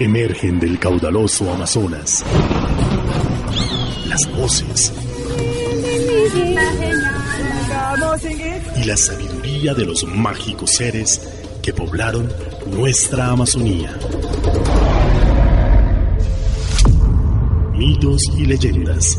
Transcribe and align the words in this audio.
Emergen 0.00 0.58
del 0.58 0.78
caudaloso 0.78 1.52
Amazonas 1.52 2.24
las 4.10 4.26
voces 4.36 4.92
y 8.76 8.84
la 8.84 8.96
sabiduría 8.96 9.72
de 9.72 9.86
los 9.86 10.04
mágicos 10.04 10.72
seres 10.72 11.20
que 11.62 11.72
poblaron 11.72 12.28
nuestra 12.66 13.28
Amazonía. 13.28 13.96
Mitos 17.72 18.22
y 18.36 18.46
leyendas 18.46 19.16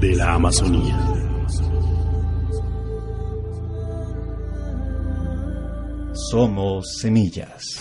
de 0.00 0.14
la 0.14 0.34
Amazonía. 0.34 1.11
Somos 6.32 6.96
semillas. 6.98 7.76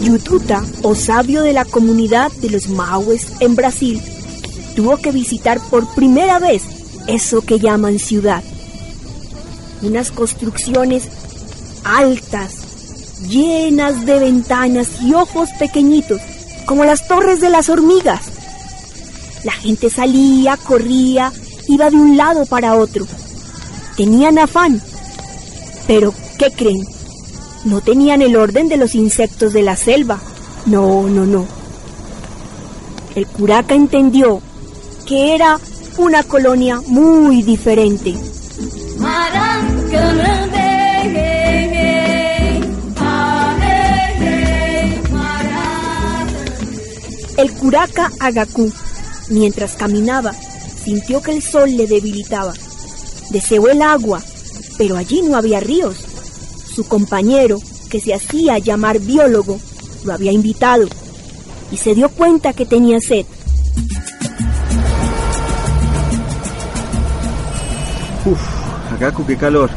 Yututa, 0.00 0.64
o 0.82 0.94
sabio 0.94 1.42
de 1.42 1.52
la 1.52 1.66
comunidad 1.66 2.32
de 2.32 2.48
los 2.48 2.70
Maues 2.70 3.26
en 3.40 3.56
Brasil, 3.56 4.00
tuvo 4.74 4.96
que 4.96 5.12
visitar 5.12 5.60
por 5.68 5.86
primera 5.94 6.38
vez 6.38 6.62
eso 7.06 7.42
que 7.42 7.58
llaman 7.58 7.98
ciudad. 7.98 8.42
Unas 9.82 10.10
construcciones 10.10 11.10
altas, 11.84 13.20
llenas 13.28 14.06
de 14.06 14.18
ventanas 14.18 15.02
y 15.02 15.12
ojos 15.12 15.50
pequeñitos, 15.58 16.22
como 16.64 16.84
las 16.84 17.06
torres 17.06 17.40
de 17.40 17.50
las 17.50 17.68
hormigas. 17.68 18.22
La 19.44 19.52
gente 19.52 19.90
salía, 19.90 20.56
corría, 20.56 21.32
iba 21.68 21.90
de 21.90 21.96
un 21.96 22.16
lado 22.16 22.46
para 22.46 22.74
otro. 22.74 23.06
Tenían 23.96 24.38
afán. 24.38 24.80
Pero, 25.86 26.14
¿qué 26.38 26.50
creen? 26.50 26.82
No 27.64 27.80
tenían 27.80 28.22
el 28.22 28.36
orden 28.36 28.68
de 28.68 28.76
los 28.76 28.94
insectos 28.94 29.52
de 29.52 29.62
la 29.62 29.76
selva. 29.76 30.20
No, 30.66 31.08
no, 31.08 31.26
no. 31.26 31.46
El 33.14 33.26
curaca 33.26 33.74
entendió 33.74 34.40
que 35.06 35.34
era 35.34 35.60
una 35.98 36.22
colonia 36.22 36.80
muy 36.86 37.42
diferente. 37.42 38.14
El 47.36 47.52
curaca 47.52 48.12
Agacú, 48.20 48.72
mientras 49.28 49.74
caminaba, 49.74 50.32
sintió 50.32 51.20
que 51.20 51.32
el 51.32 51.42
sol 51.42 51.76
le 51.76 51.86
debilitaba. 51.86 52.52
Deseó 53.30 53.68
el 53.68 53.82
agua, 53.82 54.22
pero 54.78 54.96
allí 54.96 55.22
no 55.22 55.36
había 55.36 55.58
ríos. 55.60 55.96
Su 56.74 56.86
compañero, 56.86 57.60
que 57.90 58.00
se 58.00 58.14
hacía 58.14 58.58
llamar 58.58 59.00
biólogo, 59.00 59.58
lo 60.04 60.12
había 60.12 60.32
invitado 60.32 60.86
y 61.70 61.76
se 61.76 61.94
dio 61.94 62.08
cuenta 62.08 62.52
que 62.52 62.66
tenía 62.66 63.00
sed. 63.00 63.26
Uf, 68.24 68.40
Agaku, 68.92 69.26
qué 69.26 69.36
calor. 69.36 69.70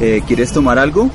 Eh, 0.00 0.22
¿Quieres 0.26 0.52
tomar 0.52 0.78
algo? 0.78 1.08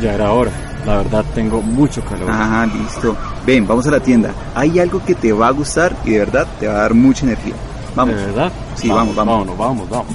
Ya 0.00 0.14
era 0.14 0.32
hora. 0.32 0.52
La 0.86 0.98
verdad 0.98 1.24
tengo 1.34 1.60
mucho 1.60 2.04
calor. 2.04 2.28
Ah, 2.30 2.66
listo. 2.72 3.16
Ven, 3.46 3.64
vamos 3.64 3.86
a 3.86 3.92
la 3.92 4.00
tienda. 4.00 4.34
Hay 4.56 4.80
algo 4.80 5.04
que 5.04 5.14
te 5.14 5.32
va 5.32 5.46
a 5.46 5.52
gustar 5.52 5.96
y 6.04 6.10
de 6.10 6.18
verdad 6.18 6.48
te 6.58 6.66
va 6.66 6.74
a 6.74 6.78
dar 6.78 6.94
mucha 6.94 7.24
energía. 7.24 7.54
Vamos. 7.94 8.16
¿De 8.16 8.26
verdad? 8.26 8.52
Sí, 8.74 8.88
vamos, 8.88 9.14
vamos. 9.14 9.46
Vámonos, 9.56 9.58
vamos, 9.58 9.88
vamos. 9.88 10.14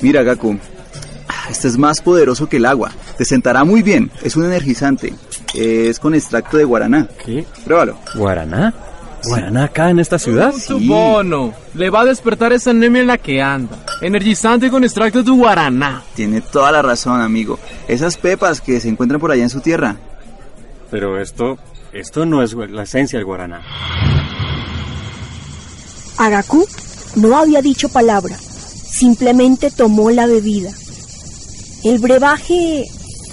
Mira, 0.00 0.22
Gaku, 0.22 0.58
este 1.50 1.68
es 1.68 1.76
más 1.76 2.00
poderoso 2.00 2.48
que 2.48 2.56
el 2.56 2.64
agua. 2.64 2.90
Te 3.18 3.26
sentará 3.26 3.64
muy 3.64 3.82
bien. 3.82 4.10
Es 4.22 4.34
un 4.34 4.46
energizante. 4.46 5.12
Es 5.54 5.98
con 5.98 6.14
extracto 6.14 6.56
de 6.56 6.64
guaraná. 6.64 7.06
¿Qué? 7.22 7.44
Pruébalo. 7.66 7.98
¿Guaraná? 8.14 8.72
¿Guaraná 9.24 9.64
acá 9.64 9.90
en 9.90 9.98
esta 9.98 10.18
ciudad? 10.18 10.54
Sí. 10.56 10.88
Bono. 10.88 11.52
Le 11.74 11.90
va 11.90 12.00
a 12.00 12.04
despertar 12.06 12.54
esa 12.54 12.70
anemia 12.70 13.02
en 13.02 13.08
la 13.08 13.18
que 13.18 13.42
anda. 13.42 13.76
Energizante 14.00 14.70
con 14.70 14.82
extracto 14.84 15.22
de 15.22 15.30
guaraná. 15.30 16.02
Tiene 16.14 16.40
toda 16.40 16.72
la 16.72 16.82
razón, 16.82 17.20
amigo. 17.20 17.58
Esas 17.86 18.16
pepas 18.16 18.60
que 18.60 18.80
se 18.80 18.88
encuentran 18.88 19.20
por 19.20 19.30
allá 19.30 19.42
en 19.42 19.50
su 19.50 19.60
tierra. 19.60 19.96
Pero 20.90 21.20
esto, 21.20 21.58
esto 21.92 22.24
no 22.24 22.42
es 22.42 22.54
la 22.54 22.84
esencia 22.84 23.18
del 23.18 23.26
guaraná. 23.26 23.62
Agacú 26.16 26.66
no 27.16 27.36
había 27.36 27.62
dicho 27.62 27.88
palabra, 27.88 28.36
simplemente 28.36 29.70
tomó 29.70 30.10
la 30.10 30.26
bebida. 30.26 30.70
El 31.82 31.98
brebaje 31.98 32.86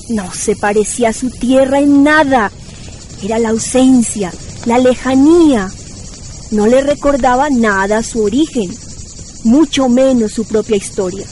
no 0.09 0.31
se 0.31 0.55
parecía 0.55 1.09
a 1.09 1.13
su 1.13 1.29
tierra 1.29 1.79
en 1.79 2.03
nada. 2.03 2.51
Era 3.21 3.39
la 3.39 3.49
ausencia, 3.49 4.31
la 4.65 4.79
lejanía. 4.79 5.69
No 6.51 6.65
le 6.65 6.81
recordaba 6.81 7.49
nada 7.49 7.97
a 7.97 8.03
su 8.03 8.23
origen, 8.23 8.71
mucho 9.47 9.89
menos 9.89 10.33
su 10.33 10.45
propia 10.45 10.77
historia. 10.77 11.25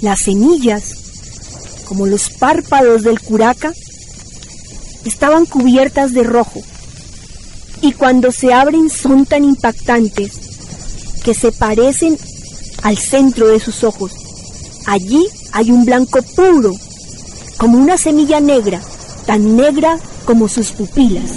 Las 0.00 0.20
semillas, 0.22 0.82
como 1.84 2.06
los 2.06 2.30
párpados 2.30 3.02
del 3.02 3.20
curaca, 3.20 3.72
estaban 5.04 5.46
cubiertas 5.46 6.12
de 6.12 6.22
rojo 6.22 6.62
y 7.82 7.92
cuando 7.92 8.32
se 8.32 8.52
abren 8.52 8.90
son 8.90 9.26
tan 9.26 9.44
impactantes 9.44 10.32
que 11.22 11.34
se 11.34 11.52
parecen 11.52 12.18
al 12.82 12.96
centro 12.96 13.48
de 13.48 13.60
sus 13.60 13.84
ojos. 13.84 14.12
Allí 14.86 15.26
hay 15.52 15.70
un 15.70 15.84
blanco 15.84 16.20
puro, 16.34 16.72
como 17.58 17.78
una 17.78 17.98
semilla 17.98 18.40
negra, 18.40 18.80
tan 19.26 19.56
negra 19.56 19.98
como 20.24 20.48
sus 20.48 20.72
pupilas. 20.72 21.32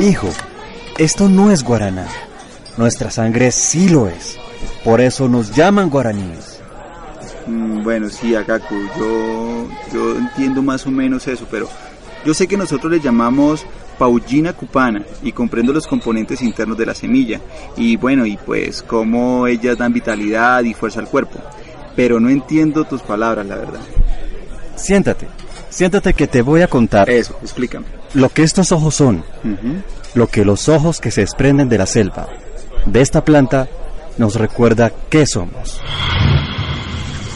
Hijo, 0.00 0.28
esto 0.96 1.28
no 1.28 1.50
es 1.50 1.62
guaraná. 1.62 2.06
Nuestra 2.78 3.10
sangre 3.10 3.52
sí 3.52 3.90
lo 3.90 4.08
es. 4.08 4.38
Por 4.82 5.02
eso 5.02 5.28
nos 5.28 5.54
llaman 5.54 5.90
guaraníes. 5.90 6.58
Mm, 7.46 7.82
bueno, 7.82 8.08
sí, 8.08 8.34
Agaku, 8.34 8.74
yo, 8.98 9.68
yo 9.92 10.16
entiendo 10.16 10.62
más 10.62 10.86
o 10.86 10.90
menos 10.90 11.28
eso, 11.28 11.46
pero 11.50 11.68
yo 12.24 12.32
sé 12.32 12.46
que 12.46 12.56
nosotros 12.56 12.90
le 12.90 13.00
llamamos 13.00 13.66
Paugina 13.98 14.54
cupana 14.54 15.04
y 15.22 15.32
comprendo 15.32 15.70
los 15.74 15.86
componentes 15.86 16.40
internos 16.40 16.78
de 16.78 16.86
la 16.86 16.94
semilla 16.94 17.38
y 17.76 17.96
bueno, 17.96 18.24
y 18.24 18.38
pues 18.38 18.82
cómo 18.82 19.46
ellas 19.46 19.76
dan 19.76 19.92
vitalidad 19.92 20.64
y 20.64 20.72
fuerza 20.72 21.00
al 21.00 21.08
cuerpo. 21.08 21.38
Pero 21.94 22.18
no 22.20 22.30
entiendo 22.30 22.84
tus 22.84 23.02
palabras, 23.02 23.44
la 23.44 23.56
verdad. 23.56 23.80
Siéntate, 24.76 25.26
siéntate 25.68 26.14
que 26.14 26.26
te 26.26 26.40
voy 26.40 26.62
a 26.62 26.68
contar 26.68 27.10
Eso, 27.10 27.36
explícame. 27.42 27.99
Lo 28.14 28.28
que 28.28 28.42
estos 28.42 28.72
ojos 28.72 28.94
son, 28.94 29.24
lo 30.14 30.26
que 30.28 30.44
los 30.44 30.68
ojos 30.68 31.00
que 31.00 31.10
se 31.10 31.22
desprenden 31.22 31.68
de 31.68 31.78
la 31.78 31.86
selva, 31.86 32.28
de 32.86 33.00
esta 33.00 33.24
planta, 33.24 33.68
nos 34.18 34.34
recuerda 34.34 34.92
qué 35.08 35.26
somos. 35.26 35.80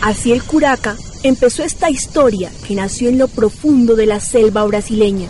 Así 0.03 0.33
el 0.33 0.43
curaca 0.43 0.97
empezó 1.23 1.63
esta 1.63 1.89
historia 1.89 2.51
que 2.67 2.75
nació 2.75 3.09
en 3.09 3.19
lo 3.19 3.29
profundo 3.29 3.97
de 3.97 4.07
la 4.07 4.21
selva 4.21 4.65
brasileña. 4.65 5.29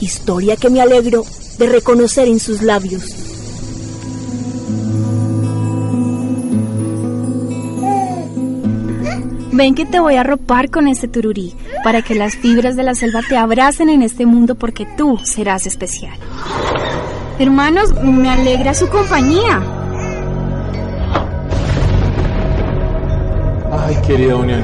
Historia 0.00 0.56
que 0.56 0.70
me 0.70 0.80
alegro 0.80 1.24
de 1.58 1.66
reconocer 1.66 2.28
en 2.28 2.40
sus 2.40 2.62
labios. 2.62 3.27
Ven 9.58 9.74
que 9.74 9.84
te 9.84 9.98
voy 9.98 10.14
a 10.14 10.20
arropar 10.20 10.70
con 10.70 10.86
este 10.86 11.08
tururí 11.08 11.52
para 11.82 12.00
que 12.00 12.14
las 12.14 12.36
fibras 12.36 12.76
de 12.76 12.84
la 12.84 12.94
selva 12.94 13.22
te 13.28 13.36
abracen 13.36 13.88
en 13.88 14.02
este 14.02 14.24
mundo 14.24 14.54
porque 14.54 14.86
tú 14.96 15.18
serás 15.24 15.66
especial. 15.66 16.16
Hermanos, 17.40 17.92
me 18.04 18.30
alegra 18.30 18.72
su 18.72 18.88
compañía. 18.88 19.60
Ay, 23.72 23.96
querida 24.06 24.36
Unión. 24.36 24.62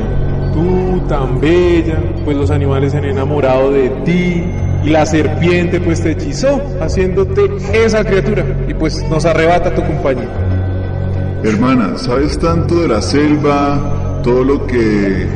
tú, 0.52 1.04
tan 1.08 1.40
bella, 1.40 1.98
pues 2.24 2.36
los 2.36 2.52
animales 2.52 2.92
se 2.92 2.98
han 2.98 3.06
enamorado 3.06 3.72
de 3.72 3.88
ti 4.04 4.44
y 4.84 4.90
la 4.90 5.04
serpiente 5.06 5.80
pues 5.80 6.04
te 6.04 6.12
hechizó 6.12 6.62
haciéndote 6.80 7.50
esa 7.72 8.04
criatura 8.04 8.44
y 8.68 8.74
pues 8.74 9.02
nos 9.10 9.24
arrebata 9.24 9.74
tu 9.74 9.82
compañía. 9.82 10.30
Hermana, 11.42 11.98
sabes 11.98 12.38
tanto 12.38 12.76
de 12.76 12.88
la 12.88 13.02
selva, 13.02 13.93
todo 14.24 14.42
lo 14.42 14.66
que 14.66 15.28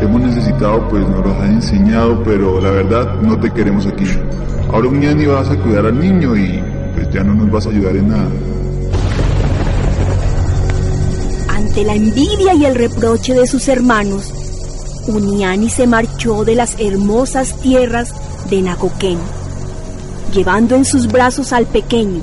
hemos 0.00 0.20
necesitado 0.20 0.88
pues 0.88 1.06
nos 1.06 1.26
lo 1.26 1.32
has 1.32 1.48
enseñado, 1.48 2.22
pero 2.22 2.60
la 2.60 2.70
verdad 2.70 3.20
no 3.20 3.38
te 3.38 3.50
queremos 3.50 3.86
aquí. 3.86 4.06
Ahora 4.72 4.88
un 4.88 5.26
vas 5.26 5.50
a 5.50 5.56
cuidar 5.56 5.86
al 5.86 5.98
niño 5.98 6.36
y 6.36 6.62
pues 6.94 7.10
ya 7.12 7.24
no 7.24 7.34
nos 7.34 7.50
vas 7.50 7.66
a 7.66 7.70
ayudar 7.70 7.96
en 7.96 8.08
nada. 8.08 8.28
Ante 11.48 11.84
la 11.84 11.94
envidia 11.94 12.54
y 12.54 12.64
el 12.64 12.76
reproche 12.76 13.34
de 13.34 13.48
sus 13.48 13.66
hermanos, 13.68 14.32
Uniani 15.08 15.68
se 15.68 15.86
marchó 15.88 16.44
de 16.44 16.54
las 16.54 16.76
hermosas 16.78 17.56
tierras 17.60 18.14
de 18.48 18.62
Nacoquén, 18.62 19.18
llevando 20.32 20.76
en 20.76 20.84
sus 20.84 21.08
brazos 21.08 21.52
al 21.52 21.66
pequeño, 21.66 22.22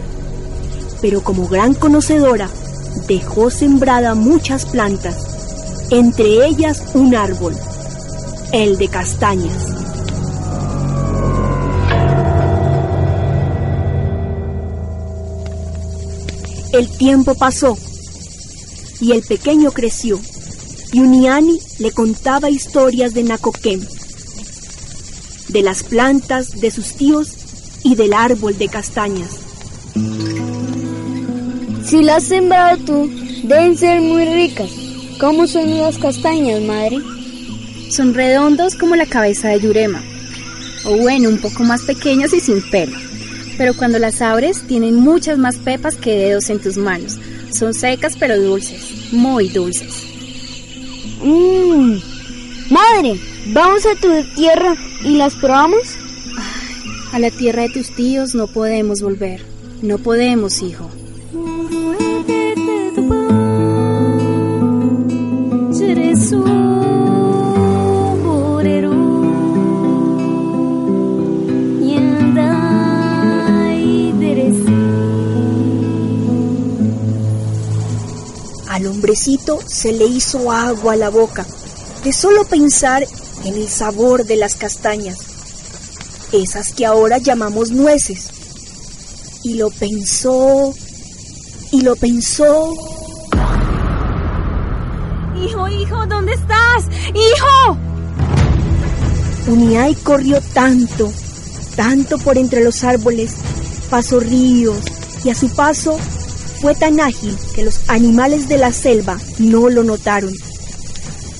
pero 1.02 1.22
como 1.22 1.48
gran 1.48 1.74
conocedora, 1.74 2.48
dejó 3.08 3.50
sembrada 3.50 4.16
muchas 4.16 4.66
plantas, 4.66 5.33
entre 5.94 6.48
ellas 6.48 6.84
un 6.96 7.14
árbol, 7.14 7.56
el 8.52 8.80
de 8.80 8.88
castañas. 8.88 9.68
El 16.72 16.90
tiempo 16.98 17.36
pasó 17.36 17.78
y 19.02 19.12
el 19.12 19.22
pequeño 19.22 19.72
creció 19.72 20.20
y 20.92 21.00
Uniani 21.00 21.60
le 21.78 21.92
contaba 21.92 22.50
historias 22.50 23.14
de 23.14 23.24
Nacoquén, 23.24 23.88
de 25.50 25.62
las 25.62 25.84
plantas 25.84 26.60
de 26.60 26.72
sus 26.72 26.94
tíos 26.94 27.36
y 27.84 27.94
del 27.94 28.14
árbol 28.14 28.58
de 28.58 28.68
castañas. 28.68 29.42
Si 31.86 32.02
las 32.02 32.18
has 32.18 32.24
sembrado 32.24 32.78
tú, 32.84 33.12
deben 33.44 33.78
ser 33.78 34.02
muy 34.02 34.26
ricas. 34.26 34.83
¿Cómo 35.24 35.48
son 35.48 35.78
las 35.78 35.98
castañas, 36.00 36.62
madre? 36.64 36.98
Son 37.90 38.14
redondos 38.14 38.76
como 38.76 38.98
la 38.98 39.06
cabeza 39.06 39.48
de 39.48 39.62
Yurema, 39.62 40.04
o 40.84 40.98
bueno, 40.98 41.30
un 41.30 41.38
poco 41.38 41.64
más 41.64 41.84
pequeños 41.84 42.34
y 42.34 42.42
sin 42.42 42.62
pelo. 42.70 42.92
Pero 43.58 43.74
cuando 43.74 44.00
las 44.00 44.22
abres, 44.22 44.68
tienen 44.68 44.96
muchas 44.96 45.38
más 45.38 45.56
pepas 45.56 45.96
que 45.96 46.18
dedos 46.18 46.50
en 46.50 46.60
tus 46.60 46.76
manos. 46.76 47.20
Son 47.54 47.74
secas 47.74 48.18
pero 48.20 48.38
dulces, 48.38 49.14
muy 49.14 49.48
dulces. 49.48 49.94
Mmm. 51.24 51.96
Madre, 52.70 53.18
¿vamos 53.54 53.86
a 53.86 53.96
tu 54.02 54.10
tierra 54.36 54.76
y 55.06 55.16
las 55.16 55.36
probamos? 55.36 55.84
a 57.14 57.20
la 57.20 57.32
tierra 57.32 57.62
de 57.62 57.70
tus 57.70 57.96
tíos 57.96 58.36
no 58.36 58.48
podemos 58.48 59.02
volver. 59.02 59.42
No 59.82 60.00
podemos, 60.00 60.62
hijo. 60.62 60.92
Al 66.24 66.32
hombrecito 78.88 79.60
se 79.66 79.92
le 79.92 80.06
hizo 80.06 80.50
agua 80.50 80.94
a 80.94 80.96
la 80.96 81.10
boca 81.10 81.46
de 82.06 82.14
solo 82.14 82.46
pensar 82.46 83.06
en 83.44 83.56
el 83.56 83.68
sabor 83.68 84.26
de 84.26 84.38
las 84.38 84.56
castañas, 84.56 85.18
esas 86.32 86.72
que 86.72 86.86
ahora 86.86 87.18
llamamos 87.18 87.72
nueces. 87.72 88.30
Y 89.44 89.56
lo 89.56 89.72
pensó, 89.72 90.74
y 91.72 91.82
lo 91.82 91.98
pensó. 91.98 92.93
Hijo, 95.44 95.68
hijo, 95.68 96.06
¿dónde 96.08 96.34
estás? 96.34 96.86
¡Hijo! 97.10 97.78
Uniay 99.48 99.94
corrió 99.96 100.40
tanto, 100.54 101.12
tanto 101.76 102.18
por 102.20 102.38
entre 102.38 102.64
los 102.64 102.84
árboles, 102.84 103.36
pasó 103.90 104.22
ríos, 104.22 104.78
y 105.26 105.30
a 105.32 105.36
su 105.36 105.50
paso 105.50 105.98
fue 106.62 106.76
tan 106.76 107.02
ágil 107.02 107.38
que 107.56 107.64
los 107.64 107.90
animales 107.90 108.48
de 108.48 108.58
la 108.58 108.72
selva 108.72 109.18
no 109.40 109.70
lo 109.70 109.84
notaron, 109.84 110.34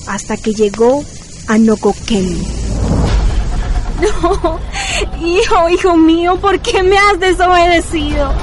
hasta 0.06 0.36
que 0.36 0.52
llegó 0.52 1.02
a 1.48 1.58
Nocoquén. 1.58 2.38
No, 4.02 4.58
hijo, 5.24 5.68
hijo 5.70 5.96
mío, 5.96 6.38
¿por 6.40 6.60
qué 6.60 6.82
me 6.82 6.98
has 6.98 7.18
desobedecido? 7.20 8.34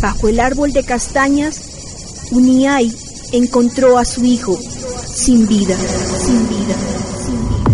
Bajo 0.00 0.28
el 0.28 0.38
árbol 0.38 0.72
de 0.72 0.84
castañas, 0.84 1.75
Uniay 2.36 2.92
encontró 3.32 3.96
a 3.96 4.04
su 4.04 4.22
hijo 4.22 4.54
sin 4.54 5.48
vida, 5.48 5.74
sin 5.74 6.48
vida, 6.50 6.74
sin 7.24 7.48
vida. 7.48 7.66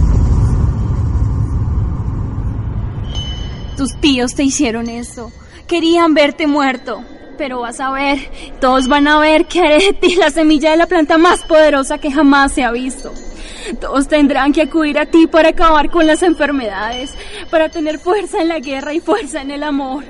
Tus 3.77 4.01
tíos 4.01 4.37
te 4.37 4.45
hicieron 4.45 4.89
eso. 4.89 5.33
Querían 5.67 6.15
verte 6.15 6.47
muerto. 6.47 7.03
Pero 7.37 7.61
vas 7.61 7.81
a 7.81 7.91
ver, 7.91 8.19
todos 8.61 8.87
van 8.87 9.09
a 9.09 9.19
ver 9.19 9.47
que 9.47 9.61
haré 9.61 9.79
de 9.79 9.93
ti 9.95 10.15
la 10.15 10.31
semilla 10.31 10.71
de 10.71 10.77
la 10.77 10.87
planta 10.87 11.19
más 11.19 11.43
poderosa 11.43 11.99
que 11.99 12.13
jamás 12.13 12.53
se 12.53 12.63
ha 12.63 12.71
visto. 12.71 13.13
Todos 13.81 14.07
tendrán 14.07 14.53
que 14.53 14.63
acudir 14.63 14.99
a 14.99 15.07
ti 15.07 15.27
para 15.27 15.49
acabar 15.49 15.91
con 15.91 16.07
las 16.07 16.23
enfermedades, 16.23 17.11
para 17.51 17.69
tener 17.69 17.99
fuerza 17.99 18.41
en 18.41 18.49
la 18.49 18.61
guerra 18.61 18.93
y 18.93 19.01
fuerza 19.01 19.41
en 19.41 19.51
el 19.51 19.65
amor. 19.65 20.05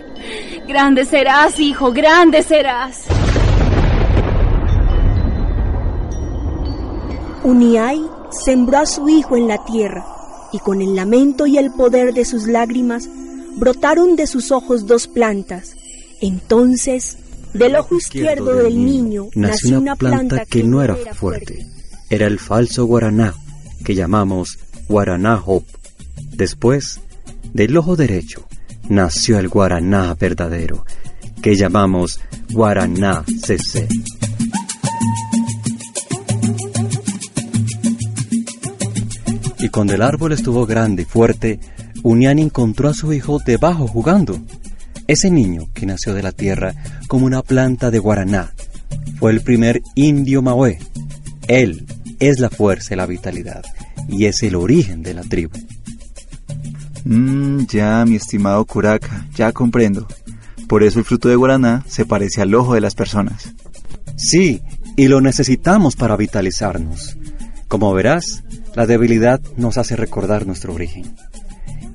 Grande 0.66 1.06
serás, 1.06 1.58
hijo, 1.58 1.92
grande 1.92 2.42
serás. 2.42 3.06
Uniay 7.44 8.00
sembró 8.30 8.78
a 8.78 8.86
su 8.86 9.08
hijo 9.08 9.36
en 9.36 9.48
la 9.48 9.64
tierra, 9.64 10.06
y 10.52 10.58
con 10.58 10.80
el 10.80 10.94
lamento 10.94 11.46
y 11.46 11.58
el 11.58 11.72
poder 11.72 12.14
de 12.14 12.24
sus 12.24 12.46
lágrimas 12.46 13.08
brotaron 13.56 14.16
de 14.16 14.26
sus 14.26 14.52
ojos 14.52 14.86
dos 14.86 15.08
plantas. 15.08 15.76
Entonces, 16.20 17.18
del 17.52 17.76
ojo 17.76 17.96
izquierdo 17.96 18.54
del 18.54 18.84
niño 18.84 19.28
nació 19.34 19.80
una 19.80 19.96
planta 19.96 20.44
que 20.46 20.62
no 20.62 20.82
era 20.82 20.96
fuerte. 21.14 21.66
Era 22.08 22.26
el 22.26 22.38
falso 22.38 22.86
guaraná, 22.86 23.34
que 23.84 23.94
llamamos 23.94 24.58
guaraná 24.88 25.42
hop. 25.44 25.64
Después, 26.34 27.00
del 27.52 27.76
ojo 27.76 27.96
derecho, 27.96 28.46
nació 28.88 29.38
el 29.38 29.48
guaraná 29.48 30.14
verdadero, 30.14 30.84
que 31.42 31.56
llamamos 31.56 32.20
guaraná 32.52 33.24
cc. 33.26 33.88
Y 39.62 39.68
cuando 39.68 39.94
el 39.94 40.02
árbol 40.02 40.32
estuvo 40.32 40.66
grande 40.66 41.02
y 41.02 41.04
fuerte, 41.04 41.60
Unián 42.02 42.40
encontró 42.40 42.88
a 42.88 42.94
su 42.94 43.12
hijo 43.12 43.38
debajo 43.46 43.86
jugando. 43.86 44.42
Ese 45.06 45.30
niño 45.30 45.68
que 45.72 45.86
nació 45.86 46.14
de 46.14 46.22
la 46.24 46.32
tierra 46.32 46.74
como 47.06 47.26
una 47.26 47.42
planta 47.42 47.92
de 47.92 48.00
guaraná 48.00 48.52
fue 49.20 49.30
el 49.30 49.40
primer 49.40 49.80
indio 49.94 50.42
maoé. 50.42 50.80
Él 51.46 51.86
es 52.18 52.40
la 52.40 52.50
fuerza 52.50 52.94
y 52.94 52.96
la 52.96 53.06
vitalidad 53.06 53.62
y 54.08 54.24
es 54.24 54.42
el 54.42 54.56
origen 54.56 55.04
de 55.04 55.14
la 55.14 55.22
tribu. 55.22 55.56
Mmm, 57.04 57.64
ya, 57.66 58.04
mi 58.04 58.16
estimado 58.16 58.64
Curaca, 58.64 59.28
ya 59.36 59.52
comprendo. 59.52 60.08
Por 60.66 60.82
eso 60.82 60.98
el 60.98 61.04
fruto 61.04 61.28
de 61.28 61.36
guaraná 61.36 61.84
se 61.86 62.04
parece 62.04 62.42
al 62.42 62.52
ojo 62.56 62.74
de 62.74 62.80
las 62.80 62.96
personas. 62.96 63.54
Sí, 64.16 64.60
y 64.96 65.06
lo 65.06 65.20
necesitamos 65.20 65.94
para 65.94 66.16
vitalizarnos. 66.16 67.16
Como 67.72 67.90
verás, 67.94 68.44
la 68.74 68.84
debilidad 68.84 69.40
nos 69.56 69.78
hace 69.78 69.96
recordar 69.96 70.46
nuestro 70.46 70.74
origen. 70.74 71.16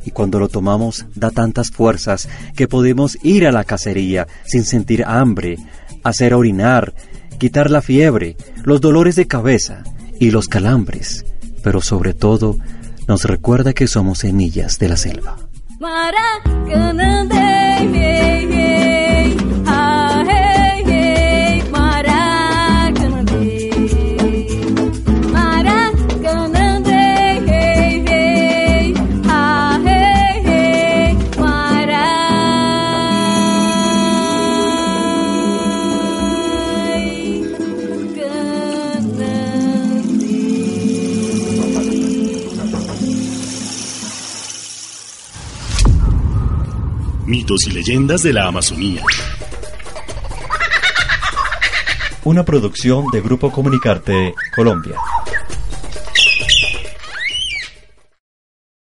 Y 0.06 0.10
cuando 0.10 0.40
lo 0.40 0.48
tomamos 0.48 1.06
da 1.14 1.30
tantas 1.30 1.70
fuerzas 1.70 2.28
que 2.56 2.68
podemos 2.68 3.20
ir 3.22 3.46
a 3.46 3.52
la 3.52 3.64
cacería 3.64 4.26
sin 4.44 4.64
sentir 4.64 5.04
hambre, 5.06 5.60
hacer 6.04 6.34
orinar, 6.34 6.96
quitar 7.38 7.70
la 7.70 7.84
fiebre, 7.84 8.38
los 8.64 8.82
dolores 8.82 9.16
de 9.18 9.28
cabeza 9.28 9.84
y 10.20 10.32
los 10.32 10.48
calambres, 10.48 11.26
pero 11.62 11.80
sobre 11.80 12.16
todo 12.16 12.58
nos 13.08 13.26
recuerda 13.26 13.74
que 13.74 13.86
somos 13.86 14.18
semillas 14.18 14.80
de 14.80 14.90
la 14.90 14.98
selva. 14.98 15.38
Mitos 47.28 47.68
y 47.68 47.72
leyendas 47.72 48.24
de 48.24 48.32
la 48.32 48.48
Amazonía. 48.48 49.04
Una 52.24 52.46
producción 52.46 53.08
de 53.12 53.20
Grupo 53.20 53.52
Comunicarte 53.52 54.34
Colombia. 54.56 54.96